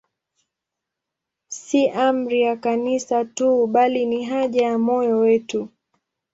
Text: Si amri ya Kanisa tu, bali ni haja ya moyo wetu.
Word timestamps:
Si 1.49 1.81
amri 1.91 2.41
ya 2.41 2.55
Kanisa 2.55 3.25
tu, 3.25 3.67
bali 3.67 4.05
ni 4.05 4.23
haja 4.25 4.63
ya 4.65 4.77
moyo 4.77 5.17
wetu. 5.17 5.69